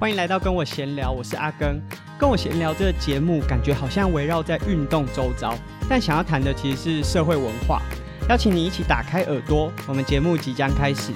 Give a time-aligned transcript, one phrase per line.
[0.00, 1.82] 欢迎来到跟我闲聊，我是阿耕。
[2.16, 5.52] 跟我闲聊这个节目，感觉好像围绕在运动周遭，
[5.90, 7.82] 但想要谈的其实是社会文化。
[8.28, 11.12] 邀请你一起打开耳朵，我们节目即将开始。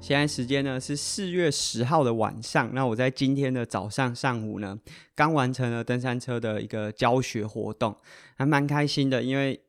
[0.00, 4.76] 现在时间呢是四月十号的晚上，那我在今天的早上上午呢，
[5.14, 7.96] 刚完成了登山车的一个教学活动，
[8.36, 9.60] 还蛮开心的，因为。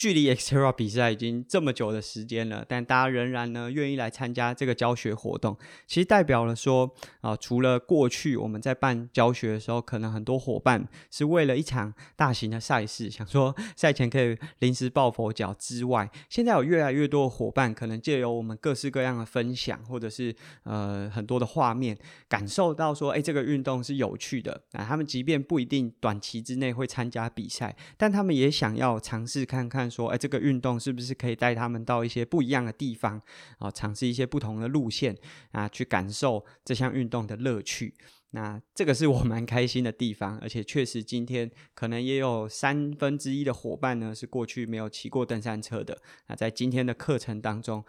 [0.00, 5.54] 距离 XTERRA 比赛已经这么久的时间了，但大家仍然呢愿意来参加这个教学活动，
[5.86, 21.94] 其实代表了说啊、除了过去我们在办教学的时候，可能很多伙伴是为了一场大型的赛事，想说赛前可以临时抱佛脚之外，现在有越来越多的伙伴可能借由我们各式各样的分享，或者是呃很多的画面，
[22.26, 24.82] 感受到说，哎，这个运动是有趣的啊。
[24.82, 29.89] 他们即便不一定短期之内会参加比赛，但他们也想要尝试看看。
[29.90, 33.20] 说，哎，这个运动是不是可以带他们到一些不一样的地方
[33.58, 33.70] 啊？
[33.70, 35.16] 尝试一些不同的路线
[35.52, 37.94] 啊，去感受这项运动的乐趣。
[38.32, 46.00] 那这个是我蛮开心的地方，而且确实今天可能也有三分之一的伙伴呢，是过去没有骑过登山车的。
[46.28, 47.84] 那在今天的课程当中，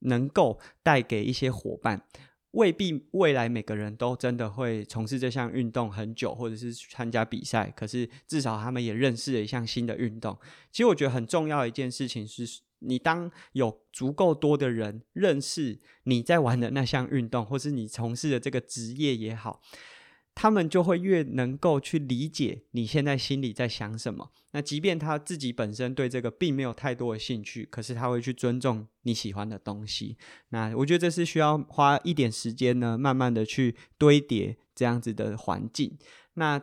[0.00, 2.02] 能够带给一些伙伴。
[2.56, 7.70] 未必未来每个人都真的会从事这项运动很久，或者是参加比赛。
[7.76, 10.36] 可是至少他们也认识了一项新的运动。
[10.72, 19.60] 其实我觉得很重要的一件事情是，你当有足够多的人认识你在玩的那项运动，或是你从事的这个职业也好。
[20.36, 24.30] 他们就会越能够去理解你现在心里在想什么。
[24.52, 30.18] 那即便他自己本身对这个并没有太多的兴趣，可是他会去尊重你喜欢的东西。
[30.50, 35.96] 那我觉得这是需要花一点时间呢，慢慢的去堆叠这样子的环境。
[36.34, 36.60] 那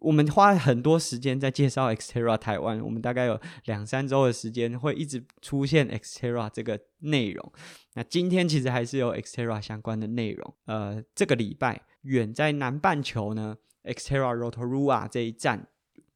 [0.00, 7.52] 我们花很多时间在介绍 exterra 台湾，我们大概有两三周的时间会一直出现 exterra 这个内容。
[7.94, 10.54] 那今天其实还是有 exterra 相关的内容。
[10.64, 11.80] 呃，这个礼拜。
[12.04, 15.66] 远在南半球呢，XTERRA Rotorua 这一站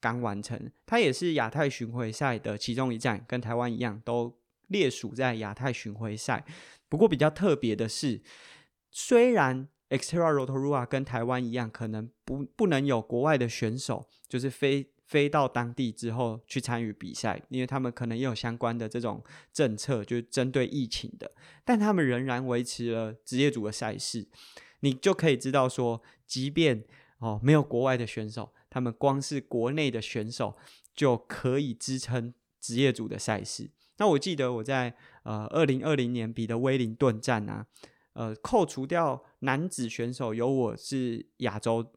[0.00, 4.38] 刚完成，它也是亚太巡回赛的其中一站，跟台湾一样，都
[4.68, 6.44] 列属在亚太巡回赛。
[6.88, 8.22] 不过比较特别的是，
[8.90, 21.32] 虽然 Exterra Rotorua 跟台湾一样，可能不不能有国外的选手，就是飞飞到当地之后去参与比赛，因为他们可能也有相关的这种政策，就是针对疫情的，
[21.64, 24.28] 但他们仍然维持了职业组的赛事。
[24.80, 26.84] 你就可以知道说，即便
[27.18, 30.56] 哦没有国外的选手，他们光是国内的选手
[30.94, 33.70] 就可以支撑职业组的赛事。
[33.96, 34.94] 那我记得我在
[35.24, 37.66] 呃二零二零年比的威灵顿站啊，
[38.12, 41.92] 呃扣除掉男子选手有我是亚洲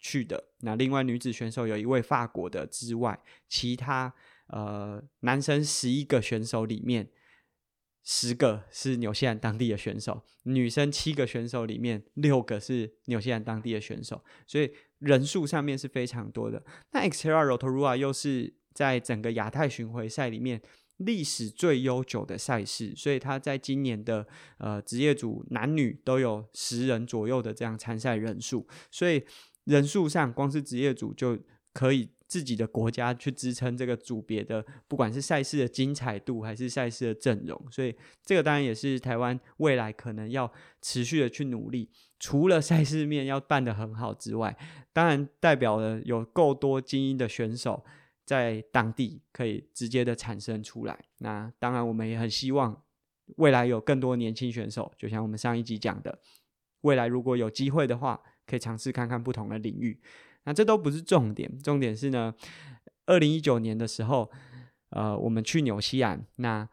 [0.00, 4.12] 去的，那另外女子选手有一位法国的之外，其他
[4.48, 7.08] 呃男生十一个选手里面。
[8.04, 16.62] 十个是纽西兰当地的选手，女生七个选手里面六个是纽西兰当地的选手，所以人数上面是非常多的。
[16.92, 20.60] 那 XTERRA Rotorua 又是在整个亚太巡回赛里面
[20.98, 24.26] 历史最悠久的赛事，所以他在今年的
[24.58, 29.24] 呃职业组男女都有十人左右的这样参赛人数，所以
[29.64, 31.38] 人数上光是职业组就
[31.72, 32.10] 可以。
[32.34, 40.52] 自己的国家去支撑这个组别的，不管是赛事的精彩度还是赛事的阵容，所以这个当然也是台湾未来可能要
[40.82, 41.88] 持续的去努力。
[42.18, 44.58] 除了赛事面要办得很好之外，
[44.92, 47.84] 当然代表了有够多精英的选手
[48.24, 50.98] 在当地可以直接的产生出来。
[51.18, 52.82] 那当然我们也很希望
[53.36, 56.18] 未来有更多年轻选手，就像我们上一集讲的，
[56.80, 60.00] 未来如果有机会的话，可以尝试看看不同的领域。
[60.44, 62.34] 那这都不是重点，重点是呢，
[63.06, 64.30] 二零一九年的时候，
[64.90, 66.68] 呃，我们去纽西兰，那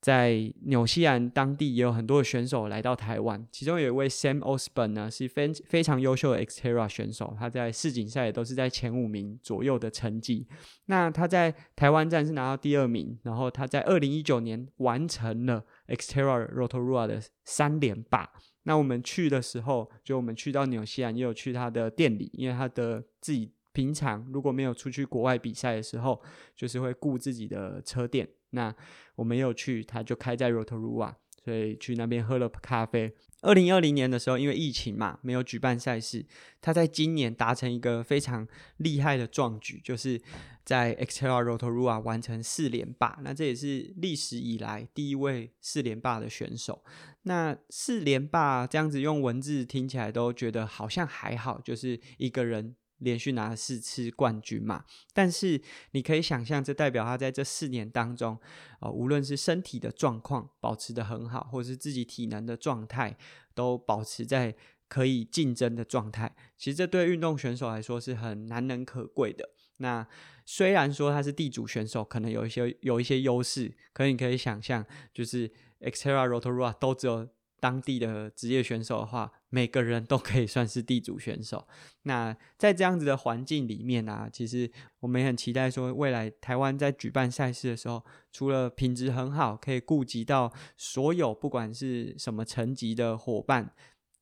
[0.00, 10.46] 在纽西兰当地也有很多的选手来到台湾，其中有一位 Sam Osborne 呢，是非非常优秀的 Exterra 选手，他在世锦赛也都是在前五名左右的成绩。
[10.86, 18.30] 那他在台湾站是拿到第二名，然后他在二零一九年完成了 ExterraRotorua 的三连霸。
[18.64, 26.20] 那我们去的时候，就我们去到纽西兰，也有去他的店里，因为他的自己平常如果没有出去国外比赛的时候，
[26.54, 28.28] 就是会雇自己的车店。
[28.50, 28.74] 那
[29.14, 31.14] 我们也有去，他就开在 Rotorua，
[31.50, 33.12] 所以去那边喝了咖啡。
[33.40, 36.24] 二零二零年的时候，因为疫情嘛，没有举办赛事。
[36.60, 40.20] 他在今年达成一个非常厉害的壮举，就是
[40.64, 43.18] 在 XTERRA Rotorua 完成四连霸。
[43.24, 46.84] 那这也是历史以来第一位四连霸的选手。
[47.22, 54.84] 那四连霸这样子用文字听起来都觉得好像还好，就是一个人连续拿了四次冠军嘛。
[55.12, 55.60] 但是
[55.90, 58.38] 你可以想象，这代表他在这四年当中，
[58.80, 63.16] 呃，无论是身体的状况保持得很好，或者是自己体能的状态
[63.54, 64.54] 都保持在
[64.88, 66.34] 可以竞争的状态。
[66.56, 69.50] 其实这对运动选手来说是很难能可贵的。
[69.78, 70.06] 那
[70.44, 75.50] 虽然说他是地主选手，可能有一些有一些优势，可你可以想象，就是
[75.80, 77.26] Xterra Rotorua 都只有
[77.60, 81.68] 当地的职业选手的话，每个人都可以算是地主选手。
[82.04, 84.70] 那在这样子的环境里面啊，其实
[85.00, 88.02] 我们也很期待说，未来台湾在举办赛事的时候，
[88.32, 93.74] 除了品质很好，可以顾及到所有不管是什么层级的伙伴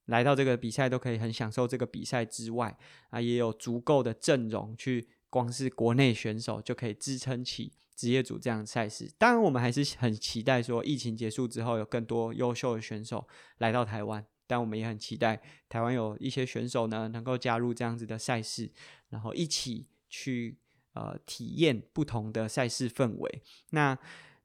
[0.06, 2.76] 来到这个比赛，都可以很享受这个比赛之外，
[3.10, 5.08] 啊，也有足够的阵容去。
[5.30, 9.12] 光是国内选手就可以支撑起职业组这样的赛事。
[9.18, 13.28] 当然，我们还是很期待说，疫情结束之后有更多优秀的选手
[13.58, 14.24] 来到台湾。
[14.48, 18.68] 但我们也很期待台湾有一些选手呢，能够加入这样子的赛事，
[19.10, 20.58] 然后一起去
[20.94, 23.42] 呃体验不同的赛事氛围。
[23.70, 23.96] 那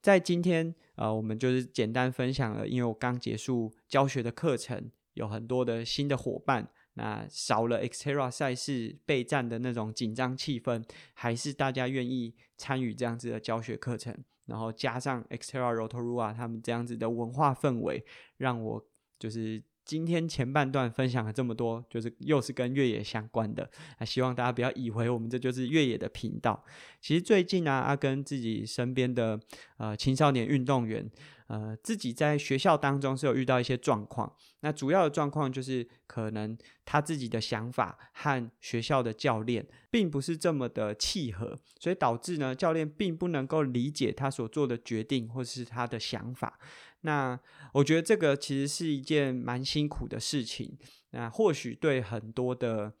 [0.02, 6.68] 在今天呃，我们就是简单分享了，因为我刚结束教学的课程，有很多的新的伙伴。
[6.96, 10.84] 那少了 Xterra 赛事备战的那种紧张气氛，
[11.14, 18.04] 还是大家愿意参与这样子的教学课程，然后加上 Xterra Rotorua 他们这样子的文化氛围，
[18.36, 18.86] 让我
[19.18, 19.62] 就是。
[19.84, 26.64] 今天前半段分享了这么多，就是又是跟越野相关的，啊，希望大家不要以为我们这就是越野的频道。
[27.00, 29.38] 其实最近呢，啊，阿跟自己身边的
[29.76, 31.08] 呃青少年运动员，
[31.46, 34.34] 呃，自己在学校当中是有遇到一些状况。
[34.60, 46.58] 那主要的状况就是，可能他自己的想法和学校的教练并不是这么的契合，所以导致呢，教练并不能够理解他所做的决定或是他的想法。
[47.02, 47.38] 那
[47.74, 50.78] 我觉得这个其实是一件蛮辛苦的事情。
[51.10, 52.94] 那或许对很多的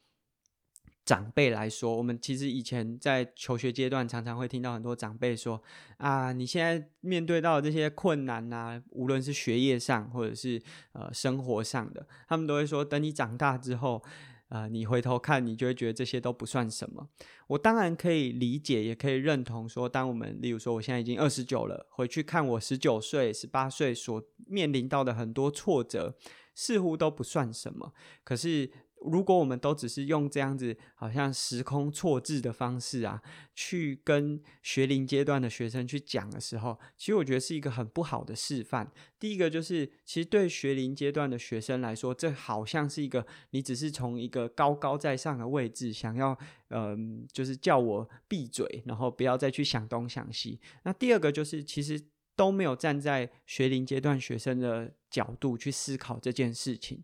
[1.04, 5.62] 长辈来说，我们其实以前在求学阶段，常常会听到很多长辈说
[5.98, 10.62] ：“啊，你现在面对到这些困难啊，无论是学业上或者是
[10.92, 14.02] 呃生活上的，他们都会说，等你长大之后。”、
[14.50, 17.08] 呃，你回头看，你就会觉得这些都不算什么。
[17.48, 26.14] 我当然可以理解，也可以认同说，当我们，例如说，我现在已经二十九了，回去看我十九岁、十八岁所面临到的很多挫折，
[26.54, 27.94] 似乎都不算什么。
[28.22, 28.70] 可是。
[29.04, 33.22] 如果我们都只是用这样子好像时空错置的方式啊，
[33.54, 38.90] 去跟学龄阶段的学生去讲的时候，其实我觉得是一个很不好的示范。
[39.20, 46.36] 第一个就是，其实对学龄阶段的学生来说，这好像是一个你只是从一个高高在上的位置，想要
[46.68, 50.60] 嗯、就是叫我闭嘴，然后不要再去想东想西。
[50.82, 52.00] 那第二个就是，其实
[52.36, 57.00] 都没有站在学龄阶段学生的角度去思考这件事情。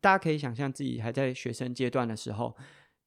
[0.00, 2.56] 大家可以想象自己还在学生阶段的时候，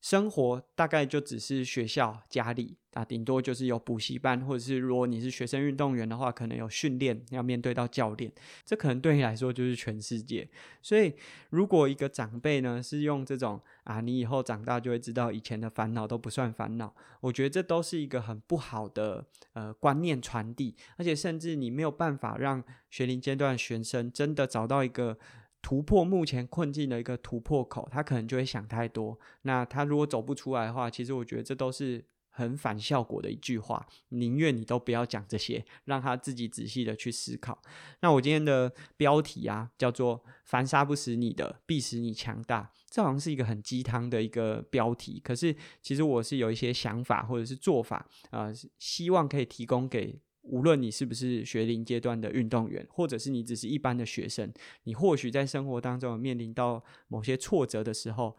[0.01, 8.31] 生活大概就只是学校、家里啊，顶多就是有补习班，或者是如果你是学生运动员的话，可能有训练要面对到教练，
[8.65, 10.49] 这可能对你来说就是全世界。
[10.81, 11.13] 所以，
[11.51, 19.23] 如果一个长辈呢是用这种啊，你以后长大就会知道以前的烦恼都不算烦恼，我觉得这都是一个很不好的
[19.53, 25.19] 呃观念传递，而且甚至你没有办法让学龄阶段学生真的找到一个。
[25.61, 29.17] 突破目前困境的一个突破口，他可能就会想太多。
[29.43, 33.85] 那他如果走不出来的话，其实我觉得这都是很反效果的一句话。
[34.09, 37.61] 宁愿你都不要讲这些，让他自己仔细的去思考。
[38.01, 42.71] 那我今天的标题啊，叫做“凡杀不死你的，必使你强大”。
[42.89, 47.97] 这好像是一个很鸡汤的一个标题，可是其实我是有一些想法或者是做法
[48.31, 50.19] 啊，呃，希望可以提供给。
[50.41, 54.51] 无论你是不是学龄阶段的运动员，或者是你只是一般的学生，
[54.83, 58.35] 你或许在生活当中面临到某些挫折的时候，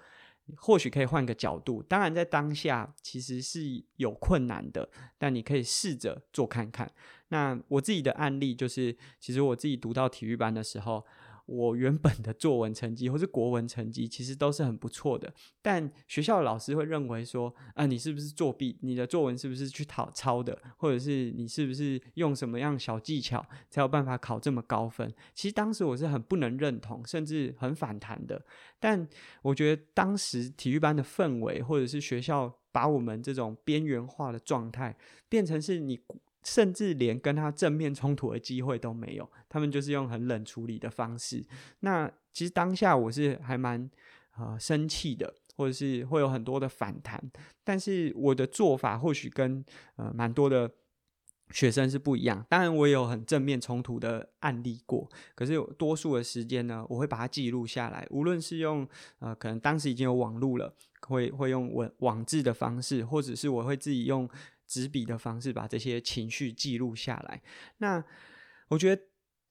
[0.57, 1.83] 或许可以换个角度。
[1.83, 6.93] 当然，在当下其实是有困难的，但你可以试着做看看。
[7.29, 11.05] 那我自己的案例就是，其实我自己读到体育班的时候。
[11.47, 18.79] 我原本的作文成绩或是国文成绩其实都是很不错的，但学校老师会认为说，啊，你是不是作弊？
[18.81, 20.57] 你的作文是不是去讨抄的？
[20.77, 25.13] 或者是你是不是用什么样小技巧才有办法考这么高分？
[25.35, 28.45] 其实当时我是很不能认同，甚至很反弹的。
[28.79, 29.09] 但
[29.43, 34.97] 我觉得当时体育班的氛围，或者是学校把我们这种边缘化的状态，
[35.29, 36.01] 变成是你。
[36.45, 41.45] 甚至连跟他正面冲突的机会都没有，他们就是用很冷处理的方式。
[41.81, 43.91] 那其实当下我是还蛮
[44.37, 47.23] 呃生气的，或者是会有很多的反弹。
[47.63, 49.65] 但是我的做法或许跟
[49.97, 50.71] 呃蛮多的
[51.51, 52.45] 学生是不一样。
[52.49, 58.07] 当然我有很正面冲突的案例过，可是有多数的时间呢，我会把它记录下来。
[58.11, 58.89] 无论是用
[59.21, 60.75] 呃可能当时已经有网络了。
[61.09, 64.29] 会会用文网志的方式，或者是我会自己用
[64.73, 67.43] 纸笔的方式把这些情绪记录下来。
[67.79, 68.03] 那
[68.69, 69.03] 我觉得，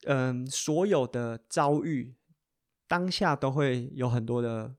[0.06, 2.16] 嗯，所有的遭遇
[2.88, 4.76] 当下都会有很多的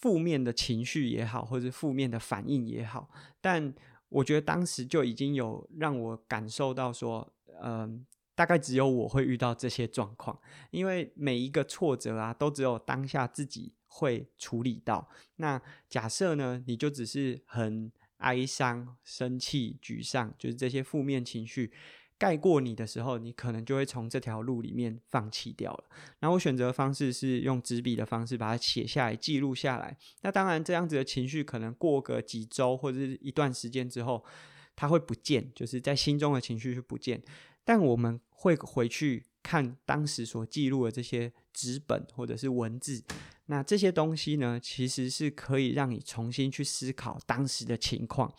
[0.00, 3.08] 负面的情绪也好，或者负面的反应也好，
[3.40, 3.74] 但
[4.10, 8.04] 我觉得当时就已经有让我感受到说，嗯。
[8.34, 15.06] 大概只有我会遇到这些状况，因为每一个挫折啊，都只有当下自己会处理到。
[15.36, 21.70] 那假设呢，你就只是很哀伤、生气、沮丧，就是这些负面情绪
[22.16, 25.84] 盖过你的时候，你可能就会从这条路里面放弃掉了。
[26.20, 29.96] 然后我选择的方式是用纸笔的方式把它写下来、记录下来。
[30.20, 34.24] 那当然，这样子的情绪可能过个几周或者是一段时间之后，
[34.76, 37.20] 它会不见，就是在心中的情绪是不见。
[37.64, 43.02] 但我们会回去看当时所记录的这些纸本或者是文字，
[43.46, 48.32] 那这些东西呢，其实是可以让你重新去思考当时的情况。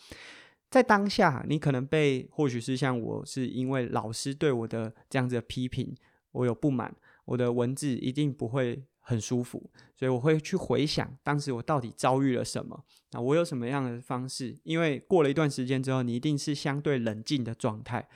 [0.69, 5.95] 在当下，你可能被或许是像我是因为老师对我的这样子的批评，
[6.31, 6.95] 我有不满，
[7.25, 14.57] 我的文字一定不会很舒服，所以我会去回想当时我到底遭遇了什么，那我有什么样的方式？
[14.63, 18.07] 因为过了一段时间之后，你一定是相对冷静的状态。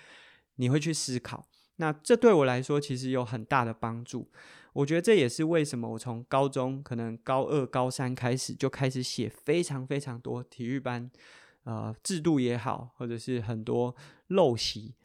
[0.59, 4.31] 你会去思考，那这对我来说其实有很大的帮助。
[4.73, 11.09] 我觉得这也是为什么我从高中可能高二、高三开始就开始写非常非常多体育班，
[11.63, 13.95] 呃，制度也好，或者是很多
[14.29, 14.95] 陋习，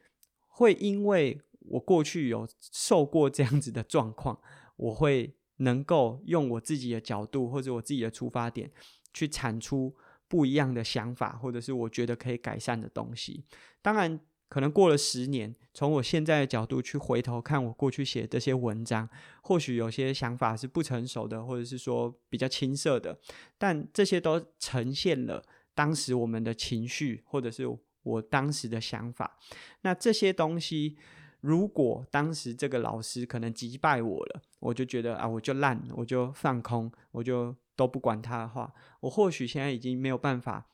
[0.49, 4.39] 会因为我过去有受过这样子的状况，
[4.77, 8.71] 我会能够用我自己的角度或者我自己的出发点
[9.15, 9.97] 去产出
[10.29, 13.45] 不一样的想法，或者是我觉得可以改善的东西。
[13.81, 14.21] 当然。
[14.53, 19.09] 可能过了十年，从我现在的角度去回头看我过去写这些文章，
[19.41, 23.19] 或许有些想法是不成熟的，或者是说比较青涩的，
[23.57, 25.43] 但这些都呈现了
[25.75, 27.67] 当时我们的情绪，或者是
[28.03, 29.39] 我当时的想法。
[29.81, 30.99] 那这些东西，
[31.41, 40.67] 如果当时这个老师可能击败我了，我就觉得啊，我就烂，我就放空，我就都不管他的话，我或许现在已经没有办法。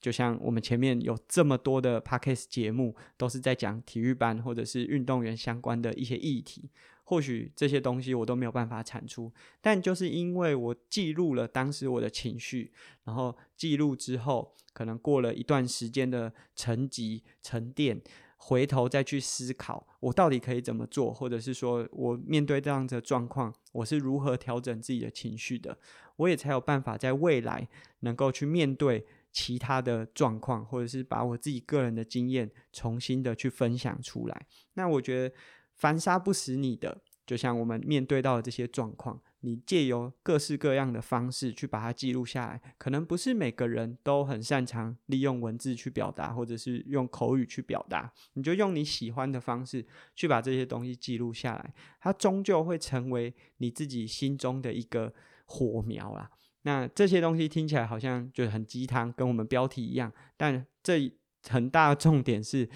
[0.00, 6.70] 就像我们前面有这么多的 Podcast 节目，都是在讲体育班或者是运动员相关的一些议题。
[7.04, 12.72] 或许这些东西我都没有办法产出，但就是因为我记录了当时我的情绪，
[13.02, 18.00] 然后记录之后，可能过了一段时间的沉积沉淀，
[18.36, 25.76] 回头再去思考我到底可以怎么做，或者是说我面对这样的状况，我是如何调整自己的情绪的，
[26.14, 27.66] 我也才有办法在未来
[28.00, 29.04] 能够去面对。
[29.32, 34.46] 其他的状况，或者是把我自己个人的经验重新的去分享出来。
[34.74, 35.34] 那我觉得，
[35.76, 42.60] 凡杀不死你的，就像我们面对到的这些状况，你借由各式各样的方式去把它记录下来。
[42.76, 55.14] 可能不是每个人都很擅长利用文字去表达，或者是用口语去表达，你就用你喜欢的方式去把这些东西记录下来，它终究会成为你自己心中的一个
[55.46, 56.30] 火苗啦。
[56.62, 60.12] 那这些东西听起来好像就很鸡汤，跟我们标题一样。
[60.36, 61.10] 但这
[61.48, 62.66] 很大的重点是，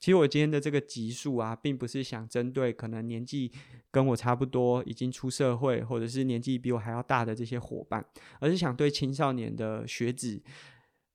[0.00, 3.52] 其实我今天的这个集数啊，并不是想针对可能年纪
[3.90, 8.04] 跟我差不多、已经出社会，或者是年纪比我还要大的这些伙伴，
[8.40, 10.42] 而是想对青少年的学子，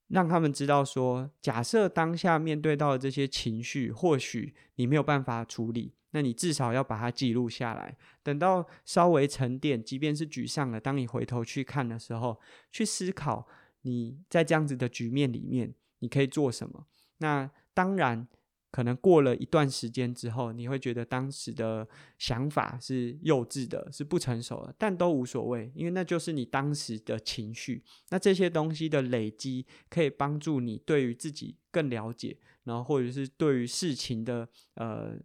[0.07, 5.93] 让他们知道说，假设当下面对到的这些情绪，或许你没有办法处理。
[6.13, 12.39] 那你至少要把它记录下来，等到稍微沉淀，即便是沮丧了，当你回头去看的时候，
[12.71, 13.47] 去思考
[13.81, 16.85] 你在这样子的局面里面，你可以做什么。
[17.17, 18.27] 那当然，
[18.69, 21.87] 可能过了一段时间之后，你会觉得当时的
[22.19, 27.83] 想法是幼稚的，是不成熟的，但都无所谓，因为那就是你当时的情绪。
[28.11, 35.17] 那这些东西的累积，可以帮助你对于自己更了解，然后或者是对于事情的呃。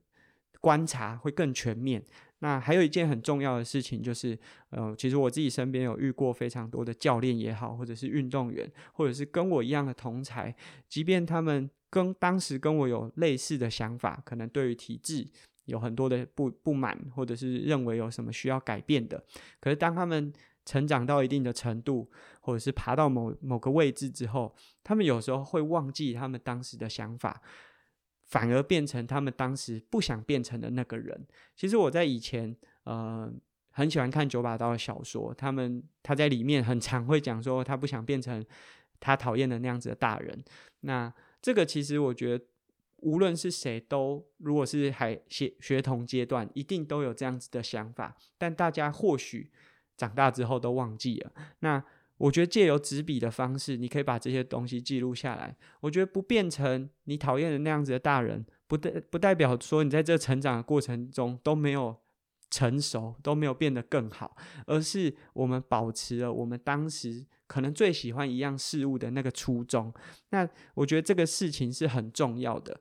[0.60, 2.02] 观察会更全面。
[2.40, 4.38] 那还有一件很重要的事情就是，
[4.70, 10.54] 呃，其实我自己身边有遇过非常多的教练也好，或者是运动员，或者是跟我一样的同才，
[10.88, 15.26] 即便他们跟当时跟我有类似的想法，可能对于体制
[15.64, 19.20] 有很多的不不满，或者是认为有什么需要改变的，
[19.60, 20.32] 可是当他们
[20.64, 22.08] 成长到一定的程度，
[22.40, 27.42] 或者是爬到某某个位置之后，他们有时候会忘记他们当时的想法。
[28.28, 31.26] 反而变成他们当时不想变成的那个人。
[31.56, 32.54] 其实我在以前，
[32.84, 33.30] 呃，
[33.70, 38.44] 很喜欢看九把刀的小说，他们他在里面很常会讲说，他不想变成
[39.00, 40.44] 他讨厌的那样子的大人。
[40.80, 42.44] 那这个其实我觉得，
[42.98, 48.14] 无论是谁都，如果是还学学童阶段，一定都有这样子的想法。
[48.36, 49.50] 但大家或许
[49.96, 51.32] 长大之后都忘记了。
[51.60, 51.82] 那
[52.18, 55.56] 我觉得借由纸笔的方式，你可以把这些东西记录下来。
[55.80, 61.96] 我觉得不变成你讨厌的那样子的大人，不代不代表说你在这成长的过程中都没有
[62.50, 69.94] 成熟，都没有变得更好，而是我们保持了我们当时可能最喜欢一样事物的那个初衷。
[70.30, 72.80] 那我觉得这个事情是很重要的，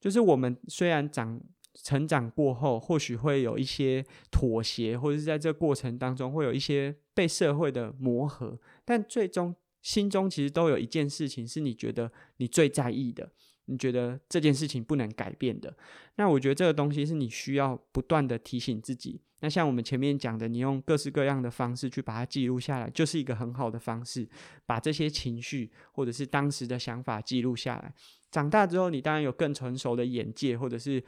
[0.00, 1.40] 就是我们虽然长。
[1.82, 13.28] 成长过后，或许会有一些妥协，或者是在这过程当中会有一些被社会的磨合，但最终心中其实都有一件事情是你觉得你最在意的，
[13.64, 15.76] 你觉得这件事情不能改变的。
[16.14, 19.20] 那我觉得这个东西是你需要不断的提醒自己。
[19.40, 24.26] 那像我们前面讲的，你用各式各样的方式去把它记录下来，就是一个很好的方式，
[24.64, 27.92] 把这些情绪或者是当时的想法记录下来。
[28.30, 31.02] 长大之后，你当然有更成熟的眼界，或者是。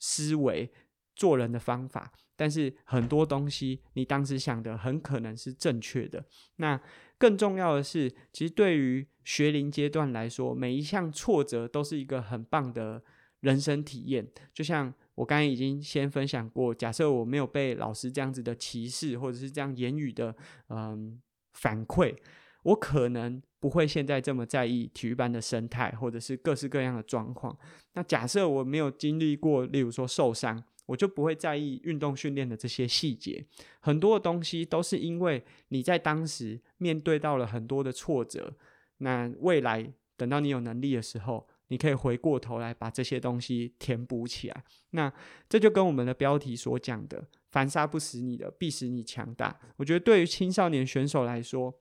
[0.00, 0.68] 思维
[1.14, 6.24] 做人的方法，但是很多东西你当时想的很可能是正确的。
[6.56, 6.80] 那
[7.18, 13.02] 更重要的是，其实对于学龄阶段来说，每一项挫折都是一个很棒的
[13.40, 14.26] 人生体验。
[14.54, 20.34] 就像我刚才已经先分享过，假设我没有被老师这样子的歧视，或者是这样言语的
[20.70, 21.20] 嗯
[21.52, 22.16] 反馈。
[22.62, 27.56] 我可能不会现在这么在意体育班的生态，或者是各式各样的状况。
[27.92, 33.44] 那假设我没有经历过，例如说受伤，我就不会在意运动训练的这些细节。
[33.80, 38.56] 很多的东西都是因为你在当时面对到了很多的挫折。
[38.98, 44.64] 那未来等到你有能力的时候，你可以回过头来把这些东西填补起来。
[44.90, 45.12] 那
[45.48, 49.60] 这就跟我们的标题所讲的“凡杀不死你的，必使你强大”。
[49.76, 51.74] 我觉得对于青少年选手来说，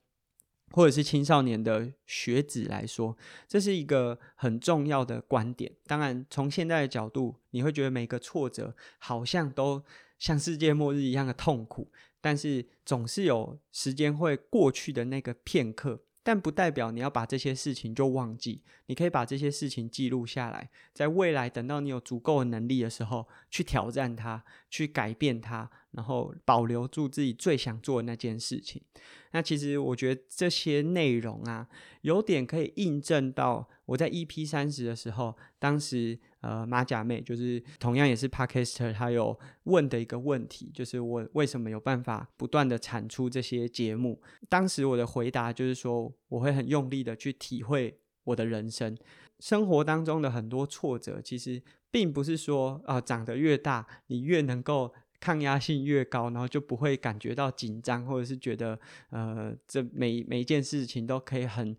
[0.72, 5.72] 或者是青少年的学子来说，这是一个很重要的观点。
[5.86, 9.84] 当然，从现在的角度，你会觉得每个挫折好像都
[10.18, 16.04] 像世界末日一样的痛苦，但是总是有时间会过去的那个片刻。
[16.22, 28.82] 但不代表你要把这些事情就忘记，你可以把这些事情记录下来，在未来等到你有足够的能力的时候，去挑战它，去改变它，然后保留住自己最想做的那件事情。
[29.32, 31.68] 那其实我觉得这些内容啊，
[32.02, 36.20] 有点可以印证到我在 EP 三十的时候，当时。
[36.42, 44.22] 呃，马甲妹就是同样也是 Podcaster，她有问的一个问题，就是我为什么有办法不断的产出这些节目？
[44.48, 48.98] 当时我的回答就是说，我会很用力的去体会我的人生，
[49.42, 58.80] 生活当中的很多挫折，其实并不是说啊、长得越大，你越能够抗压性越高，然后就不会感觉到紧张，或者是觉得
[59.10, 61.76] 呃，这每每一件事情都可以很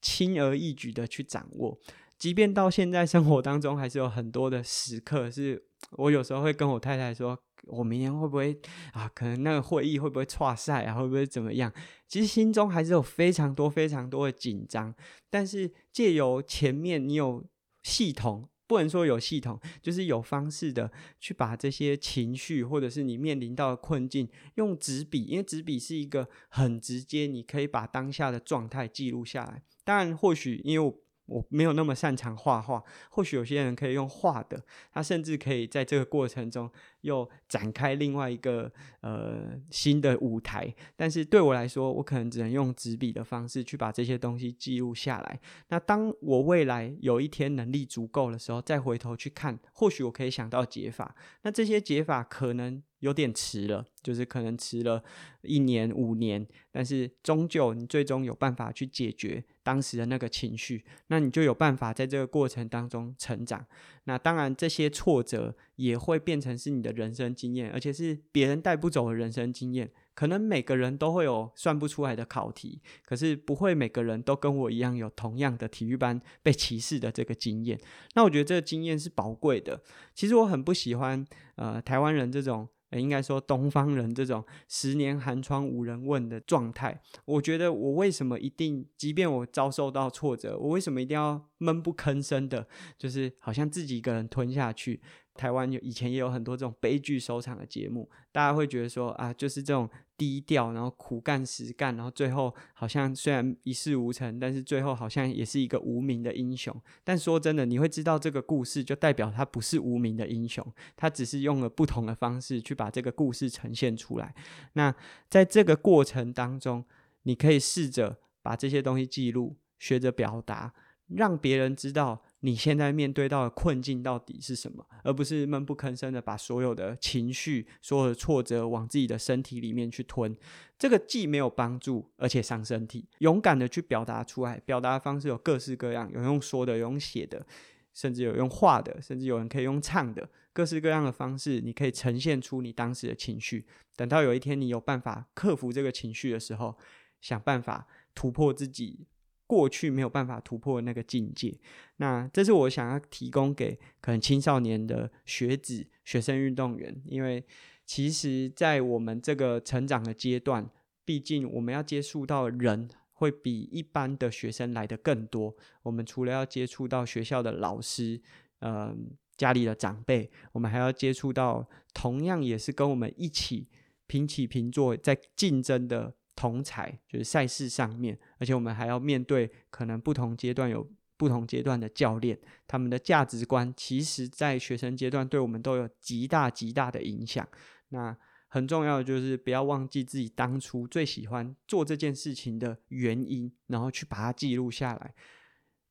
[0.00, 1.78] 轻而易举的去掌握。
[2.18, 5.62] 即便到现在，生活当中还是有很多的时刻，是
[5.92, 7.38] 我有时候会跟我太太说，
[7.68, 8.60] 我明年会不会
[8.92, 9.10] 啊？
[9.14, 10.94] 可能那个会议会不会挫赛啊？
[10.94, 11.72] 会不会怎么样？
[12.06, 14.94] 其实心中还是有非常多、非常多的紧张。
[15.30, 17.42] 但是借由前面你有
[17.82, 29.60] 系统，不能说有系统，就是有方式的去把这些情绪，或者是你面临到的困境，用纸笔，因为纸笔是一个很直接，你可以把当下的状态记录下来。
[29.82, 30.96] 当然，或许因为我。
[31.30, 34.60] 我没有那么擅长画画，或许有些人可以用画的，
[34.92, 36.68] 他甚至可以在这个过程中
[37.02, 40.74] 又展开另外一个呃新的舞台。
[40.96, 45.40] 但是对我来说，我可能只能用纸笔的方式去把这些东西记录下来。
[45.68, 51.14] 那当我未来有一天能力足够的时候，再回头去看，或许我可以想到解法。
[51.42, 52.82] 那这些解法可能。
[53.00, 55.02] 有点迟了，就是可能迟了
[55.40, 63.64] 一年五年，但是终究你最终有办法去解决当时的那个情绪，那你就有办法在这个过程当中成长。
[64.04, 69.90] 那当然这些挫折也会变成是你的人生经验，而且是别人带不走的人生经验。
[70.14, 77.80] 可能每个人都会有算不出来的考题，可是不会每个人都跟我一样有同样的体育班被歧视的这个经验。
[78.14, 79.82] 那我觉得这个经验是宝贵的。
[80.14, 81.24] 其实我很不喜欢
[81.56, 82.68] 呃台湾人这种。
[82.98, 92.66] 应该说，东方人这种十年寒窗无人问的状态，我觉得我为什么一定，即便我遭受到挫折，我为什么一定要闷不吭声的，
[92.98, 95.00] 就是好像自己一个人吞下去？
[95.40, 106.78] 台湾有以前也有很多这种悲剧收场的节目，大家会觉得说啊，就是这种低调，然后苦干实干，然后最后好像虽然一事无成，但是最后好像也是一个无名的英雄。
[107.02, 110.62] 但说真的，你会知道这个故事，就代表他不是无名的英雄，
[110.94, 114.34] 他只是用了不同的方式去把这个故事呈现出来。
[114.74, 114.94] 那
[115.30, 116.84] 在这个过程当中，
[117.22, 120.74] 你可以试着把这些东西记录，学着表达，
[121.06, 122.22] 让别人知道。
[122.42, 130.34] 你现在面对到的困境到底是什么，而不是闷不吭声的把所有的情绪、所有的挫折往自己的身体里面去吞。
[130.78, 133.06] 这个既没有帮助，而且伤身体。
[133.18, 137.46] 勇敢的去表达出来，表达的方式有各式各样，有用说的，有用写的，
[137.92, 143.66] 甚至有用画的，甚至有人可以用唱的，各式各样的方式，你可以呈现出你当时的情绪。
[143.96, 146.78] 等到有一天你有办法克服这个情绪的时候，
[147.20, 149.06] 想办法突破自己。
[149.50, 151.52] 过去没有办法突破那个境界，
[151.96, 157.44] 那这是我想要提供给可能青少年的学子、学生运动员，因为
[157.84, 160.70] 其实，在我们这个成长的阶段，
[161.04, 165.56] 毕竟我们要接触到人会比一般的学生来的更多。
[165.82, 168.22] 我们除了要接触到学校的老师，
[168.60, 168.96] 嗯、呃，
[169.36, 173.66] 家里的长辈，我们还要接触到同样也是跟我们一起
[174.06, 176.14] 平起平坐在竞争的。
[176.40, 187.46] 同才就是赛事上面，而且我们还要面对可能不同阶段有不同阶段的教练，他们的价值观，其实在学生阶段对我们都有极大极大的影响。
[187.90, 188.16] 那
[188.48, 195.14] 很重要的就是不要忘记自己当初最喜欢做这件事情的原因，然后去把它记录下来，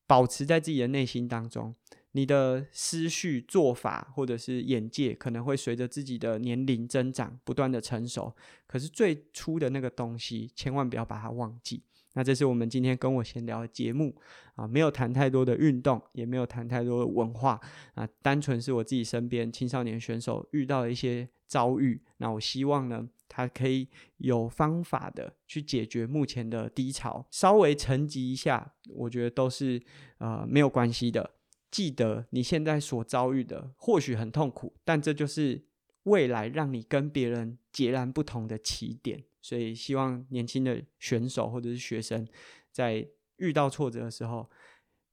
[0.08, 1.76] 保持在自己的内心当中。
[2.14, 8.36] 你的思绪、做法或者是眼界，可能会随着自己的年龄增长不断的成熟。
[8.66, 11.84] 可是最初的那个东西，千万不要把它忘记。
[12.14, 14.16] 那这是我们今天跟我闲聊的节目
[14.56, 17.60] 啊，没有谈太多的运动，也没有谈太多的文化
[17.94, 22.02] 啊，单纯是我自己身边青少年选手遇到的一些遭遇。
[22.18, 29.80] 那我希望呢，他可以有方法的去解决目前的低潮，稍微沉寂一下，我觉得都是
[30.18, 31.30] 呃没有关系的。
[31.72, 35.64] 记得你现在所遭遇的或许很痛苦，但这就是
[36.04, 39.24] 未来让你跟别人截然不同的起点。
[39.42, 42.28] 所以，希望年轻的选手或者是学生
[42.72, 44.50] 在遇到挫折的时候，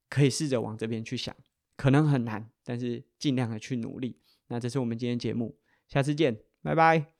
[0.09, 1.35] 可以试着往这边去想。
[1.75, 4.19] 可能很难，但是尽量的去努力。
[4.47, 7.16] 那这是我们今天节目，下次见，拜拜。